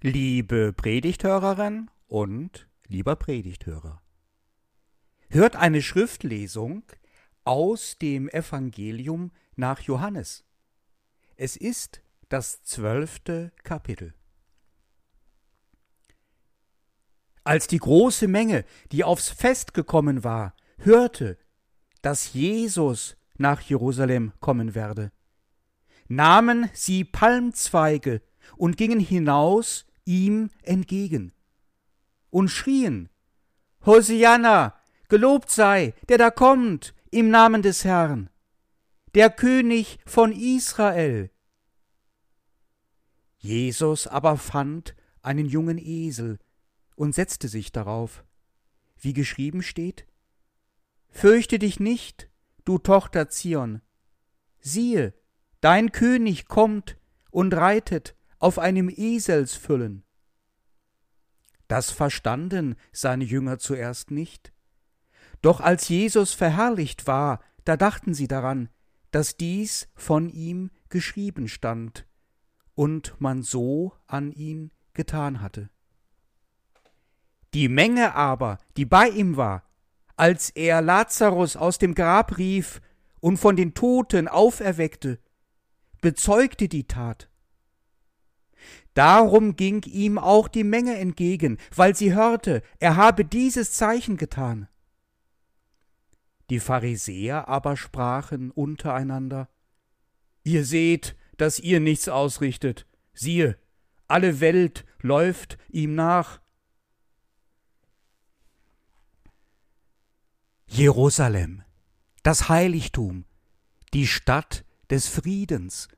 [0.00, 4.00] Liebe Predigthörerin und lieber Predigthörer.
[5.28, 6.84] Hört eine Schriftlesung
[7.42, 10.44] aus dem Evangelium nach Johannes.
[11.34, 14.14] Es ist das zwölfte Kapitel.
[17.42, 21.38] Als die große Menge, die aufs Fest gekommen war, hörte,
[22.02, 25.10] dass Jesus nach Jerusalem kommen werde,
[26.06, 28.22] nahmen sie Palmzweige
[28.56, 31.32] und gingen hinaus ihm entgegen
[32.30, 33.10] und schrien,
[33.84, 34.74] Hosianna,
[35.08, 38.30] gelobt sei, der da kommt, im Namen des Herrn,
[39.14, 41.30] der König von Israel.
[43.36, 46.38] Jesus aber fand einen jungen Esel
[46.96, 48.24] und setzte sich darauf,
[48.98, 50.06] wie geschrieben steht,
[51.10, 52.30] Fürchte dich nicht,
[52.64, 53.82] du Tochter Zion,
[54.60, 55.12] siehe,
[55.60, 56.96] dein König kommt
[57.30, 60.04] und reitet auf einem Eselsfüllen.
[61.66, 64.52] Das verstanden seine Jünger zuerst nicht.
[65.42, 68.70] Doch als Jesus verherrlicht war, da dachten sie daran,
[69.10, 72.06] dass dies von ihm geschrieben stand
[72.74, 75.70] und man so an ihn getan hatte.
[77.54, 79.64] Die Menge aber, die bei ihm war,
[80.16, 82.80] als er Lazarus aus dem Grab rief
[83.20, 85.18] und von den Toten auferweckte,
[86.00, 87.27] bezeugte die Tat.
[88.94, 94.68] Darum ging ihm auch die Menge entgegen, weil sie hörte, er habe dieses Zeichen getan.
[96.50, 99.48] Die Pharisäer aber sprachen untereinander
[100.48, 102.86] Ihr seht, dass ihr nichts ausrichtet.
[103.12, 103.58] Siehe,
[104.06, 106.40] alle Welt läuft ihm nach.
[110.66, 111.64] Jerusalem,
[112.22, 113.26] das Heiligtum,
[113.92, 115.88] die Stadt des Friedens,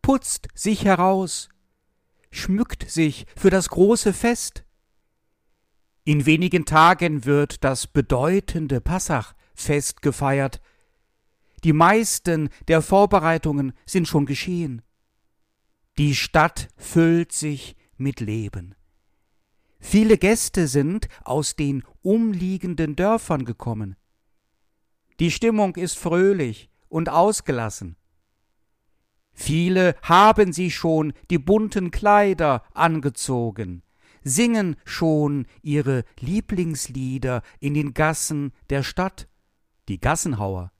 [0.00, 1.48] putzt sich heraus,
[2.32, 4.64] schmückt sich für das große Fest.
[6.04, 10.60] In wenigen Tagen wird das bedeutende Passachfest gefeiert.
[11.62, 14.82] Die meisten der Vorbereitungen sind schon geschehen.
[15.98, 18.74] Die Stadt füllt sich mit Leben.
[19.78, 23.96] Viele Gäste sind aus den umliegenden Dörfern gekommen.
[25.20, 27.96] Die Stimmung ist fröhlich und ausgelassen.
[29.32, 33.82] Viele haben sie schon die bunten Kleider angezogen,
[34.22, 39.28] singen schon ihre Lieblingslieder in den Gassen der Stadt,
[39.88, 40.72] die Gassenhauer.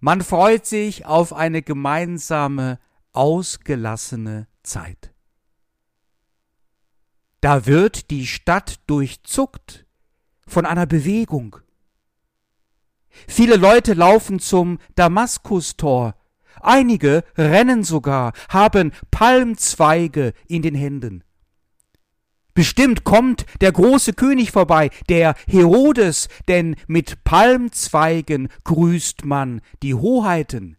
[0.00, 2.78] Man freut sich auf eine gemeinsame,
[3.12, 5.14] ausgelassene Zeit.
[7.40, 9.86] Da wird die Stadt durchzuckt
[10.46, 11.56] von einer Bewegung.
[13.28, 16.16] Viele Leute laufen zum Damaskustor,
[16.64, 21.22] Einige rennen sogar, haben Palmzweige in den Händen.
[22.54, 30.78] Bestimmt kommt der große König vorbei, der Herodes, denn mit Palmzweigen grüßt man die Hoheiten.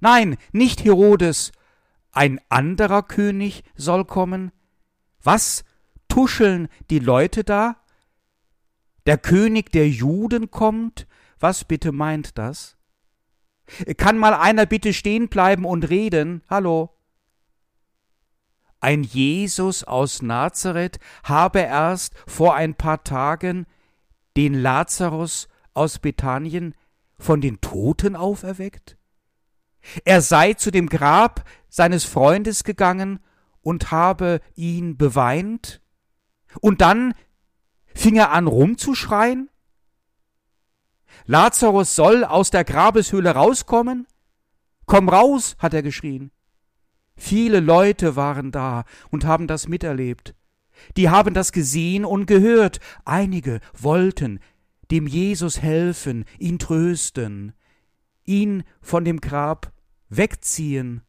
[0.00, 1.52] Nein, nicht Herodes,
[2.12, 4.50] ein anderer König soll kommen.
[5.22, 5.64] Was
[6.08, 7.76] tuscheln die Leute da?
[9.04, 11.06] Der König der Juden kommt?
[11.38, 12.76] Was bitte meint das?
[13.96, 16.42] Kann mal einer bitte stehen bleiben und reden?
[16.48, 16.90] Hallo?
[18.80, 23.66] Ein Jesus aus Nazareth habe erst vor ein paar Tagen
[24.36, 26.74] den Lazarus aus Bethanien
[27.18, 28.98] von den Toten auferweckt?
[30.04, 33.20] Er sei zu dem Grab seines Freundes gegangen
[33.62, 35.80] und habe ihn beweint?
[36.60, 37.14] Und dann
[37.94, 39.48] fing er an rumzuschreien?
[41.26, 44.06] Lazarus soll aus der Grabeshöhle rauskommen?
[44.86, 46.30] Komm raus, hat er geschrien.
[47.16, 50.34] Viele Leute waren da und haben das miterlebt.
[50.96, 52.80] Die haben das gesehen und gehört.
[53.04, 54.40] Einige wollten
[54.90, 57.54] dem Jesus helfen, ihn trösten,
[58.24, 59.72] ihn von dem Grab
[60.08, 61.02] wegziehen.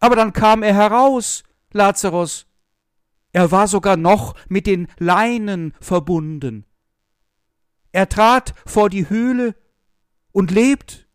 [0.00, 2.46] Aber dann kam er heraus, Lazarus.
[3.32, 6.64] Er war sogar noch mit den Leinen verbunden.
[7.92, 9.54] Er trat vor die Höhle
[10.32, 11.08] und lebt.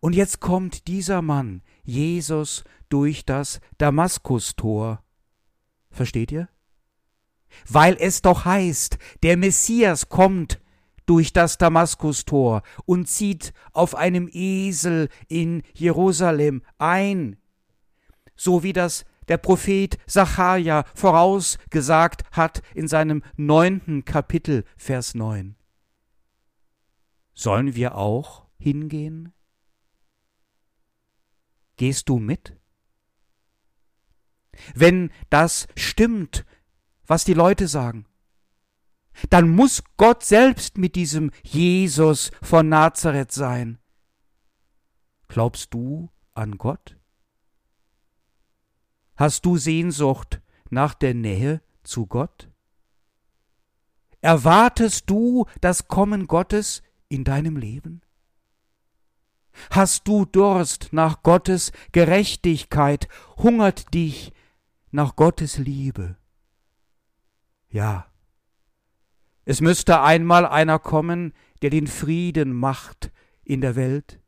[0.00, 5.02] Und jetzt kommt dieser Mann, Jesus, durch das Damaskustor.
[5.90, 6.48] Versteht ihr?
[7.66, 10.60] Weil es doch heißt, der Messias kommt
[11.06, 17.38] durch das Damaskustor und zieht auf einem Esel in Jerusalem ein,
[18.36, 25.57] so wie das der Prophet Sacharja vorausgesagt hat in seinem neunten Kapitel, Vers neun.
[27.38, 29.32] Sollen wir auch hingehen?
[31.76, 32.58] Gehst du mit?
[34.74, 36.44] wenn das stimmt,
[37.06, 38.06] was die Leute sagen.
[39.30, 43.78] Dann muss Gott selbst mit diesem Jesus von Nazareth sein.
[45.26, 46.96] Glaubst du an Gott?
[49.16, 50.40] Hast du Sehnsucht
[50.70, 52.50] nach der Nähe zu Gott?
[54.20, 58.02] Erwartest du das Kommen Gottes in deinem Leben?
[59.70, 64.32] Hast du Durst nach Gottes Gerechtigkeit, hungert dich
[64.90, 66.16] nach Gottes Liebe?
[67.68, 68.06] Ja,
[69.44, 71.32] es müsste einmal einer kommen,
[71.62, 73.10] der den Frieden macht
[73.44, 74.20] in der Welt,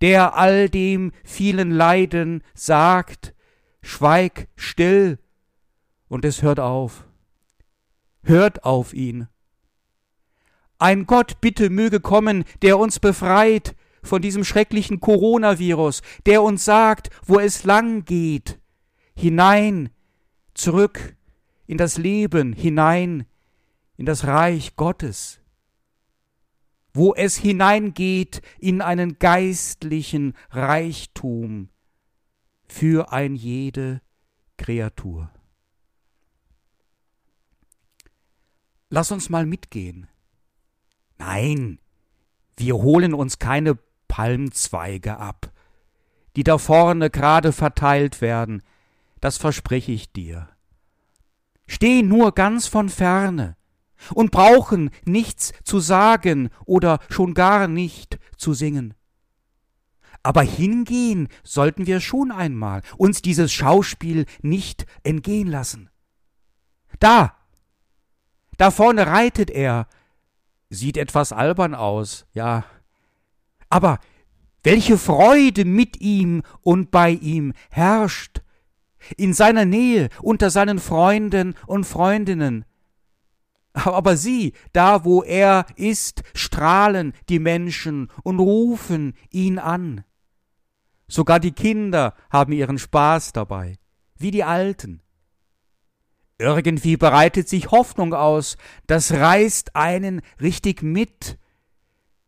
[0.00, 3.34] der all dem vielen Leiden sagt,
[3.82, 5.18] schweig still,
[6.08, 7.06] und es hört auf.
[8.22, 9.28] Hört auf ihn.
[10.84, 17.08] Ein Gott bitte möge kommen, der uns befreit von diesem schrecklichen Coronavirus, der uns sagt,
[17.24, 18.60] wo es lang geht,
[19.16, 19.88] hinein,
[20.52, 21.16] zurück
[21.66, 23.24] in das Leben, hinein
[23.96, 25.40] in das Reich Gottes,
[26.92, 31.70] wo es hineingeht in einen geistlichen Reichtum
[32.68, 34.02] für ein jede
[34.58, 35.30] Kreatur.
[38.90, 40.08] Lass uns mal mitgehen.
[41.26, 41.78] Nein,
[42.58, 43.78] wir holen uns keine
[44.08, 45.50] Palmzweige ab,
[46.36, 48.62] die da vorne gerade verteilt werden,
[49.22, 50.50] das verspreche ich dir.
[51.66, 53.56] Steh nur ganz von ferne
[54.12, 58.92] und brauchen nichts zu sagen oder schon gar nicht zu singen.
[60.22, 65.88] Aber hingehen sollten wir schon einmal, uns dieses Schauspiel nicht entgehen lassen.
[67.00, 67.34] Da,
[68.58, 69.88] da vorne reitet er,
[70.74, 72.64] sieht etwas albern aus, ja.
[73.68, 73.98] Aber
[74.62, 78.40] welche Freude mit ihm und bei ihm herrscht,
[79.16, 82.64] in seiner Nähe, unter seinen Freunden und Freundinnen.
[83.74, 90.04] Aber sieh, da wo er ist, strahlen die Menschen und rufen ihn an.
[91.08, 93.76] Sogar die Kinder haben ihren Spaß dabei,
[94.16, 95.02] wie die Alten.
[96.44, 101.38] Irgendwie bereitet sich Hoffnung aus, das reißt einen richtig mit.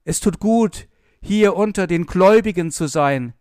[0.04, 0.88] Es tut gut,
[1.20, 3.34] hier unter den Gläubigen zu sein.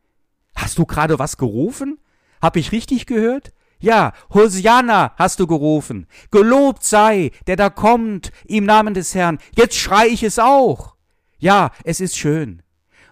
[0.53, 1.97] Hast du gerade was gerufen?
[2.41, 3.53] Hab ich richtig gehört?
[3.79, 6.07] Ja, Hosianna hast du gerufen.
[6.29, 9.39] Gelobt sei, der da kommt, im Namen des Herrn.
[9.55, 10.97] Jetzt schrei ich es auch.
[11.37, 12.63] Ja, es ist schön.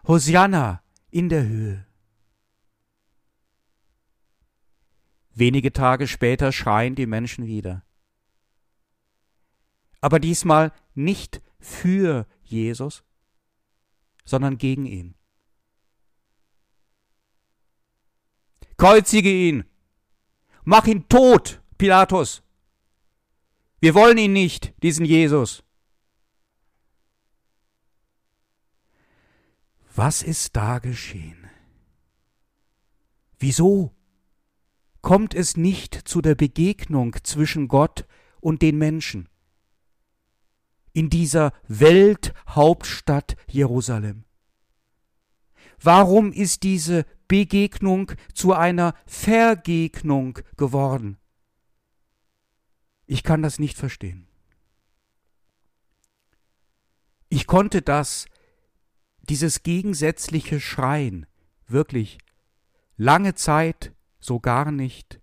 [0.06, 0.82] Hosianna
[1.12, 1.86] in der Höhe.
[5.34, 7.84] Wenige Tage später schreien die Menschen wieder.
[10.00, 13.04] Aber diesmal nicht für Jesus,
[14.26, 15.16] sondern gegen ihn.
[18.78, 19.64] Kreuzige ihn!
[20.66, 22.44] Mach ihn tot, Pilatus!
[23.80, 25.64] Wir wollen ihn nicht, diesen Jesus.
[29.96, 31.50] Was ist da geschehen?
[33.40, 33.94] Wieso
[35.04, 38.08] kommt es nicht zu der Begegnung zwischen Gott
[38.40, 39.30] und den Menschen
[40.94, 44.24] in dieser Welthauptstadt Jerusalem?
[45.80, 51.18] Warum ist diese Begegnung zu einer Vergegnung geworden?
[53.06, 54.28] Ich kann das nicht verstehen.
[57.28, 58.26] Ich konnte das,
[59.24, 61.26] dieses gegensätzliche Schreien,
[61.68, 62.20] wirklich
[62.96, 63.93] lange Zeit
[64.24, 65.20] so gar nicht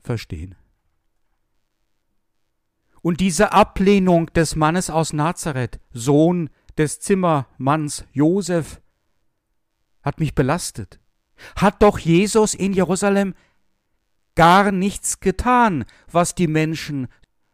[0.00, 0.54] verstehen.
[3.02, 8.80] Und diese Ablehnung des Mannes aus Nazareth, Sohn des Zimmermanns Josef,
[10.02, 11.00] hat mich belastet.
[11.56, 13.34] Hat doch Jesus in Jerusalem
[14.34, 17.08] gar nichts getan, was die Menschen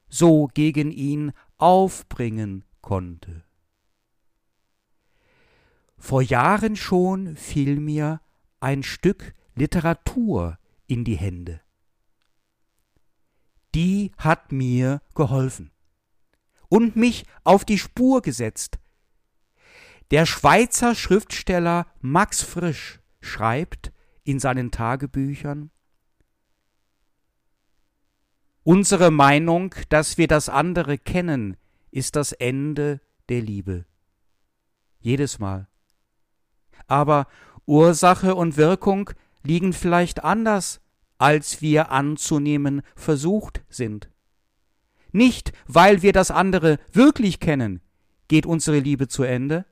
[0.09, 3.45] so gegen ihn aufbringen konnte.
[5.97, 8.21] Vor Jahren schon fiel mir
[8.61, 10.59] ein Stück Literatur
[10.89, 11.61] in die Hände.
[13.75, 15.71] Die hat mir geholfen
[16.69, 18.79] und mich auf die Spur gesetzt.
[20.11, 23.93] Der Schweizer Schriftsteller Max Frisch schreibt
[24.25, 25.71] in seinen Tagebüchern
[28.65, 31.57] Unsere Meinung, dass wir das andere kennen,
[31.91, 33.87] ist das Ende der Liebe.
[35.01, 35.69] Jedes Mal.
[36.87, 37.29] Aber
[37.65, 39.11] Ursache und Wirkung
[39.43, 40.81] liegen vielleicht anders,
[41.19, 44.11] als wir anzunehmen versucht sind.
[45.11, 47.81] Nicht, weil wir das andere wirklich kennen,
[48.29, 49.65] geht unsere Liebe zu Ende,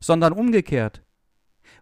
[0.00, 1.02] sondern umgekehrt.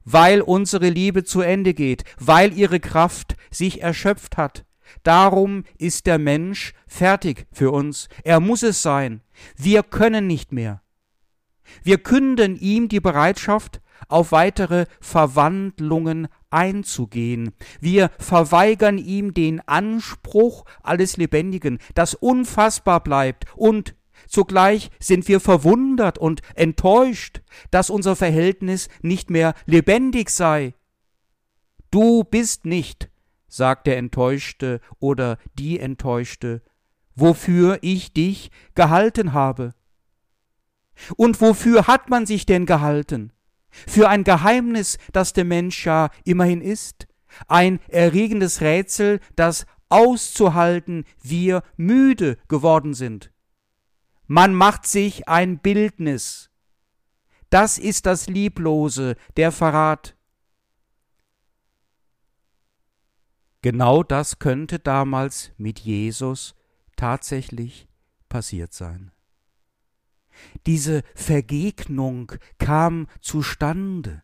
[0.04, 4.64] Weil unsere Liebe zu Ende geht, weil ihre Kraft sich erschöpft hat,
[5.02, 8.08] Darum ist der Mensch fertig für uns.
[8.22, 9.22] Er muss es sein.
[9.56, 10.82] Wir können nicht mehr.
[11.82, 17.52] Wir künden ihm die Bereitschaft, auf weitere Verwandlungen einzugehen.
[17.80, 23.94] Wir verweigern ihm den Anspruch alles Lebendigen, das unfassbar bleibt, und
[24.28, 30.75] zugleich sind wir verwundert und enttäuscht, dass unser Verhältnis nicht mehr lebendig sei.
[31.90, 33.11] Du bist nicht,
[33.49, 36.62] sagt der Enttäuschte oder die Enttäuschte,
[37.14, 39.75] wofür ich dich gehalten habe.
[41.16, 43.32] Und wofür hat man sich denn gehalten?
[43.86, 47.06] Für ein Geheimnis, das der Mensch ja immerhin ist,
[47.48, 53.30] ein erregendes Rätsel, das auszuhalten wir müde geworden sind.
[54.26, 56.50] Man macht sich ein Bildnis.
[57.50, 60.16] Das ist das Lieblose, der Verrat.
[63.62, 66.54] Genau das könnte damals mit Jesus
[66.96, 67.88] tatsächlich
[68.28, 69.13] passiert sein.
[70.66, 74.22] Diese Vergegnung kam zustande,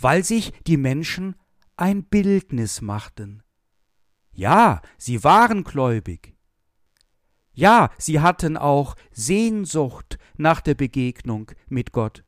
[0.00, 1.36] weil sich die Menschen
[1.76, 3.42] ein Bildnis machten.
[4.32, 6.34] Ja, sie waren gläubig.
[7.52, 12.22] Ja, sie hatten auch Sehnsucht nach der Begegnung mit Gott.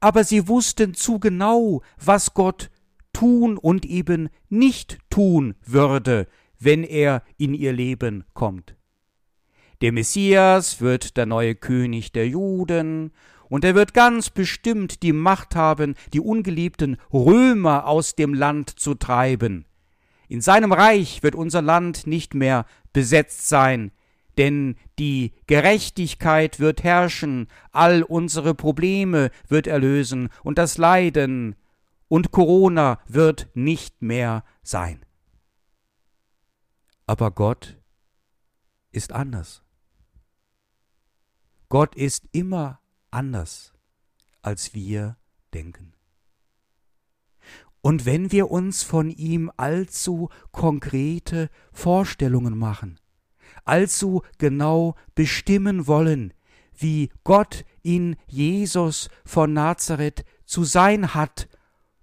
[0.00, 2.70] Aber sie wussten zu genau, was Gott
[3.12, 6.26] tun und eben nicht tun würde,
[6.58, 8.76] wenn er in ihr Leben kommt.
[9.84, 13.12] Der Messias wird der neue König der Juden,
[13.50, 18.94] und er wird ganz bestimmt die Macht haben, die ungeliebten Römer aus dem Land zu
[18.94, 19.66] treiben.
[20.26, 22.64] In seinem Reich wird unser Land nicht mehr
[22.94, 23.92] besetzt sein,
[24.38, 31.56] denn die Gerechtigkeit wird herrschen, all unsere Probleme wird erlösen, und das Leiden
[32.08, 35.04] und Corona wird nicht mehr sein.
[37.06, 37.76] Aber Gott
[38.90, 39.63] ist anders.
[41.74, 42.78] Gott ist immer
[43.10, 43.72] anders,
[44.42, 45.16] als wir
[45.52, 45.92] denken.
[47.80, 53.00] Und wenn wir uns von ihm allzu konkrete Vorstellungen machen,
[53.64, 56.32] allzu genau bestimmen wollen,
[56.78, 61.48] wie Gott in Jesus von Nazareth zu sein hat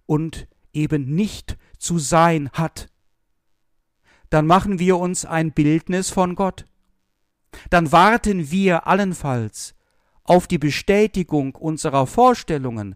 [0.05, 2.89] und eben nicht zu sein hat,
[4.29, 6.65] dann machen wir uns ein Bildnis von Gott
[7.69, 9.75] dann warten wir allenfalls
[10.23, 12.95] auf die Bestätigung unserer Vorstellungen,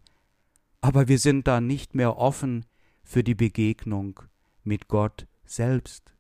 [0.82, 2.66] aber wir sind dann nicht mehr offen
[3.04, 4.20] für die Begegnung
[4.64, 6.14] mit Gott selbst.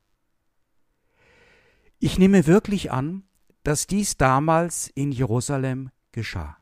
[1.99, 3.23] Ich nehme wirklich an,
[3.63, 6.57] dass dies damals in Jerusalem geschah.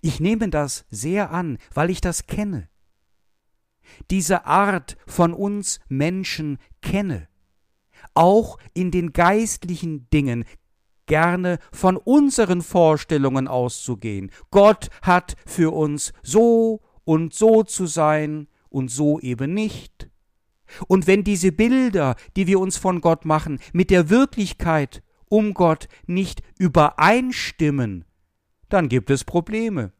[0.00, 2.68] Ich nehme das sehr an, weil ich das kenne.
[4.10, 7.28] Diese Art von uns Menschen kenne
[8.18, 10.44] auch in den geistlichen Dingen
[11.06, 14.30] gerne von unseren Vorstellungen auszugehen.
[14.50, 20.10] Gott hat für uns so und so zu sein und so eben nicht.
[20.88, 25.88] Und wenn diese Bilder, die wir uns von Gott machen, mit der Wirklichkeit um Gott
[26.06, 28.04] nicht übereinstimmen,
[28.68, 29.92] dann gibt es Probleme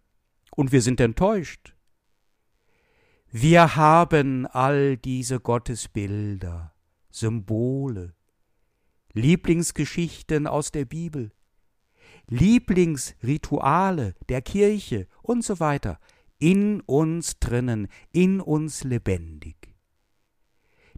[0.56, 1.75] und wir sind enttäuscht.
[3.30, 6.75] Wir haben all diese Gottesbilder
[7.18, 8.14] Symbole,
[9.12, 11.32] Lieblingsgeschichten aus der Bibel,
[12.28, 15.98] Lieblingsrituale der Kirche und so weiter
[16.38, 19.75] in uns drinnen, in uns lebendig.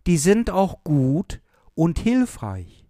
[0.07, 1.41] Die sind auch gut
[1.75, 2.87] und hilfreich.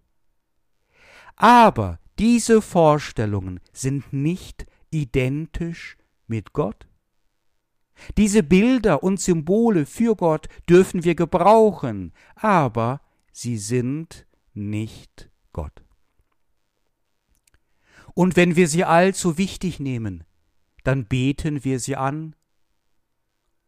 [1.35, 5.97] Aber diese Vorstellungen sind nicht identisch
[6.27, 6.87] mit Gott.
[8.17, 15.83] Diese Bilder und Symbole für Gott dürfen wir gebrauchen, aber sie sind nicht Gott.
[18.13, 20.23] Und wenn wir sie allzu wichtig nehmen,
[20.83, 22.35] dann beten wir sie an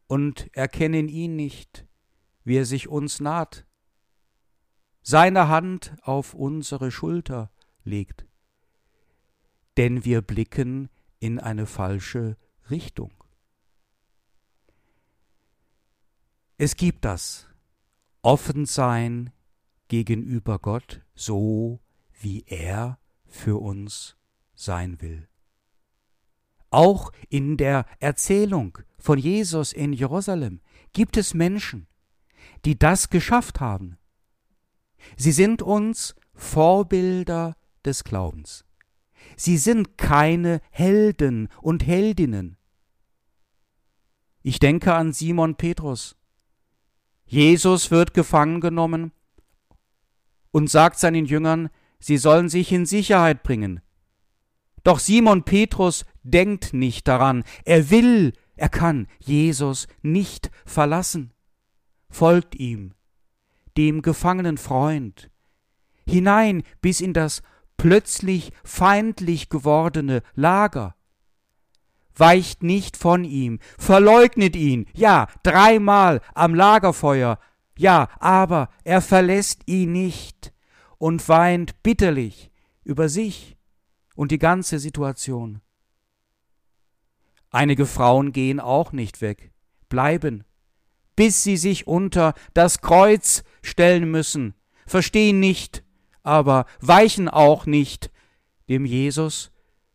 [0.08, 1.88] und erkennen ihn nicht,
[2.44, 3.66] wie er sich uns naht,
[5.02, 7.52] seine Hand auf unsere Schulter
[7.84, 8.26] legt,
[9.78, 10.90] denn wir blicken
[11.20, 12.38] in eine falsche
[12.70, 13.14] Richtung.
[16.58, 17.48] Es gibt das
[18.22, 19.32] Offensein
[19.88, 21.80] gegenüber Gott, so
[22.20, 24.16] wie er für uns
[24.56, 25.28] sein will.
[26.70, 30.62] Auch in der Erzählung von Jesus in Jerusalem
[30.94, 31.88] gibt es Menschen,
[32.66, 33.98] die das geschafft haben.
[35.18, 38.66] Sie sind uns Vorbilder des Glaubens.
[39.36, 42.58] Sie sind keine Helden und Heldinnen.
[44.42, 46.16] Ich denke an Simon Petrus.
[47.26, 49.12] Jesus wird gefangen genommen
[50.54, 51.70] und sagt seinen Jüngern,
[52.00, 53.82] sie sollen sich in Sicherheit bringen.
[54.84, 61.34] Doch Simon Petrus denkt nicht daran, er will, er kann Jesus nicht verlassen,
[62.10, 62.94] folgt ihm,
[63.78, 65.32] dem gefangenen Freund,
[66.08, 67.42] hinein bis in das
[67.78, 70.96] plötzlich feindlich gewordene Lager,
[72.16, 77.40] weicht nicht von ihm, verleugnet ihn, ja, dreimal am Lagerfeuer,
[77.78, 80.54] ja, aber er verlässt ihn nicht
[80.98, 82.52] und weint bitterlich
[82.84, 83.58] über sich
[84.16, 85.62] und die ganze Situation.
[87.50, 89.52] Einige Frauen gehen auch nicht weg,
[89.90, 90.44] bleiben,
[91.16, 94.56] bis sie sich unter das Kreuz stellen müssen,
[94.88, 95.84] verstehen nicht,
[96.24, 98.12] aber weichen auch nicht
[98.70, 99.52] dem Jesus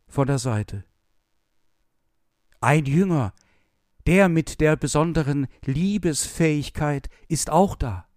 [0.07, 0.85] von der Seite.
[2.61, 3.33] Ein Jünger,
[4.07, 8.07] der mit der besonderen Liebesfähigkeit ist auch da.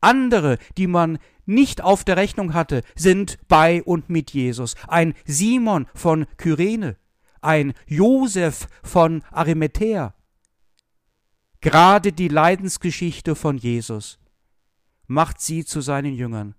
[0.00, 4.74] Andere, die man nicht auf der Rechnung hatte, sind bei und mit Jesus.
[4.88, 6.96] Ein Simon von Kyrene,
[7.40, 10.14] ein Josef von Arimathäa.
[11.60, 14.18] Gerade die Leidensgeschichte von Jesus
[15.06, 16.54] macht sie zu seinen Jüngern.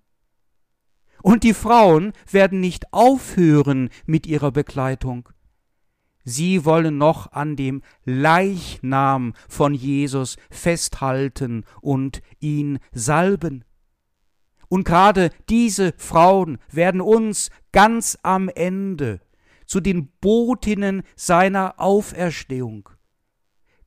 [1.22, 5.28] Und die Frauen werden nicht aufhören mit ihrer Begleitung.
[6.24, 13.64] Sie wollen noch an dem Leichnam von Jesus festhalten und ihn salben.
[14.68, 19.20] Und gerade diese Frauen werden uns ganz am Ende
[19.66, 22.88] zu den Botinnen seiner Auferstehung,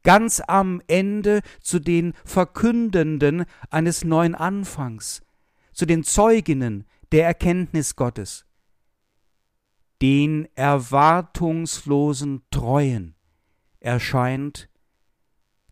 [0.04, 5.24] ganz am Ende zu den Verkündenden eines neuen Anfangs,
[5.74, 8.47] zu den Zeuginnen der Erkenntnis Gottes
[10.02, 13.16] den erwartungslosen Treuen
[13.80, 14.70] erscheint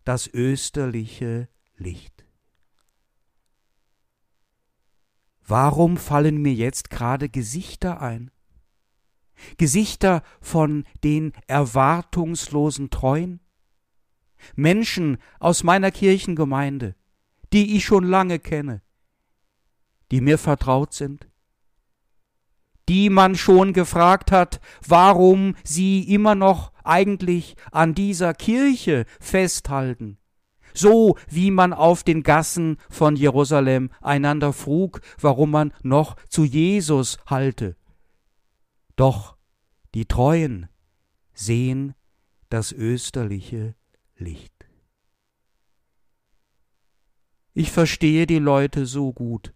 [0.04, 2.24] das österliche Licht.
[5.46, 8.30] Warum fallen mir jetzt gerade Gesichter ein?
[9.58, 13.40] Gesichter von den erwartungslosen Treuen?
[14.54, 16.96] Menschen aus meiner Kirchengemeinde,
[17.52, 18.82] die ich schon lange kenne,
[20.10, 21.28] die mir vertraut sind,
[22.88, 30.18] die man schon gefragt hat, warum sie immer noch eigentlich an dieser Kirche festhalten.
[30.74, 37.18] So wie man auf den Gassen von Jerusalem einander frug, warum man noch zu Jesus
[37.26, 37.76] halte.
[38.94, 39.36] Doch
[39.94, 40.68] die Treuen
[41.32, 41.94] sehen
[42.50, 43.74] das österliche
[44.16, 44.52] Licht.
[47.54, 49.54] Ich verstehe die Leute so gut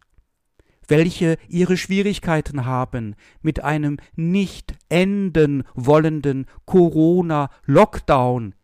[0.90, 8.54] welche ihre Schwierigkeiten haben mit einem nicht enden wollenden Corona-Lockdown.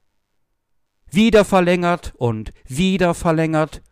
[1.11, 3.83] Wieder verlängert und wieder verlängert.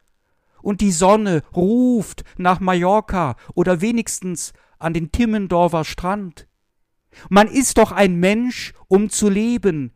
[0.61, 6.49] Und die Sonne ruft nach Mallorca oder wenigstens an den Timmendorfer Strand.
[7.29, 9.93] Man ist doch ein Mensch, um zu leben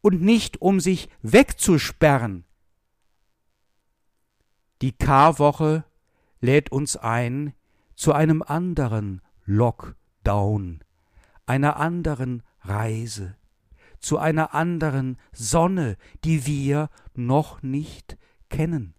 [0.00, 2.44] und nicht um sich wegzusperren.
[4.82, 5.84] Die Karwoche
[6.40, 7.52] lädt uns ein,
[7.98, 10.84] zu einem anderen Lockdown,
[11.46, 13.36] einer anderen Reise,
[13.98, 18.16] zu einer anderen Sonne, die wir noch nicht
[18.50, 18.94] kennen.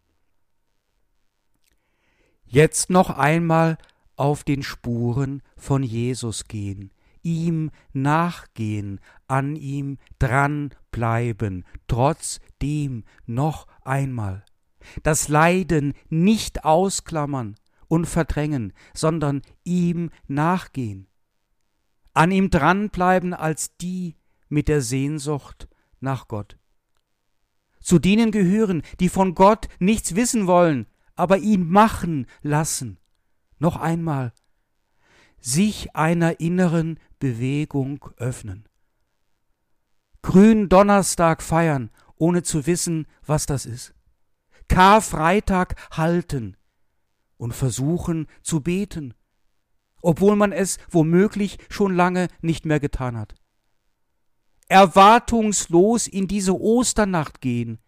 [2.44, 3.78] Jetzt noch einmal
[4.18, 14.44] auf den Spuren von Jesus gehen, ihm nachgehen, an ihm dranbleiben, trotzdem noch einmal.
[15.04, 17.56] Das Leiden nicht ausklammern,
[17.90, 21.08] und verdrängen, sondern ihm nachgehen,
[22.14, 24.16] an ihm dranbleiben als die
[24.48, 25.68] mit der Sehnsucht
[26.00, 26.58] nach Gott.
[27.82, 32.98] Zu denen gehören, die von Gott nichts wissen wollen, aber ihn machen lassen.
[33.58, 34.34] Noch einmal,
[35.42, 38.68] sich einer inneren Bewegung öffnen.
[40.22, 43.94] Grün Donnerstag feiern, ohne zu wissen, was das ist.
[44.68, 46.56] Karfreitag halten,
[47.40, 49.16] und versuchen zu beten,
[50.02, 53.34] obwohl man es womöglich schon lange nicht mehr getan hat.
[54.68, 57.80] Erwartungslos in diese Osternacht gehen,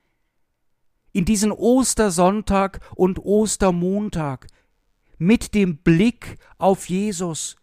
[1.11, 4.47] in diesen Ostersonntag und Ostermontag
[5.17, 7.57] mit dem Blick auf Jesus,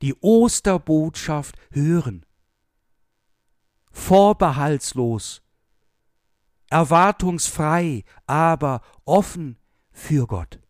[0.00, 2.24] die Osterbotschaft hören,
[3.92, 5.42] vorbehaltslos,
[6.70, 9.58] erwartungsfrei, aber offen
[9.92, 10.61] für Gott.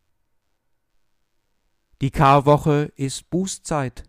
[2.02, 4.02] Die Karwoche ist Bußzeit.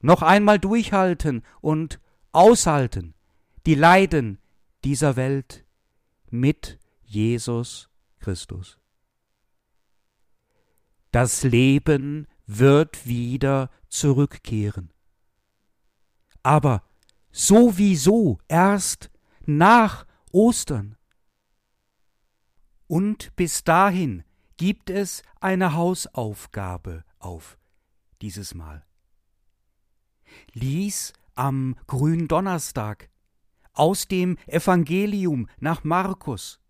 [0.00, 2.00] Noch einmal durchhalten und
[2.32, 3.12] aushalten
[3.66, 4.38] die Leiden
[4.82, 5.66] dieser Welt
[6.30, 8.78] mit Jesus Christus.
[11.10, 14.90] Das Leben wird wieder zurückkehren.
[16.42, 16.82] Aber
[17.30, 19.10] sowieso erst
[19.44, 20.96] nach Ostern.
[22.86, 24.24] Und bis dahin
[24.60, 27.56] gibt es eine Hausaufgabe auf
[28.20, 28.84] dieses Mal.
[30.52, 33.08] Lies am Gründonnerstag
[33.72, 36.60] aus dem Evangelium nach Markus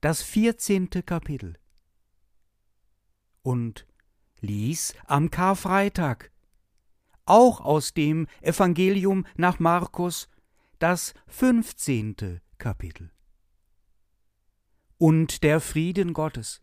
[0.00, 1.58] das vierzehnte Kapitel
[3.42, 3.88] und
[4.38, 6.30] lies am Karfreitag
[7.24, 10.28] auch aus dem Evangelium nach Markus
[10.78, 13.10] das fünfzehnte Kapitel.
[14.96, 16.62] Und der Frieden Gottes,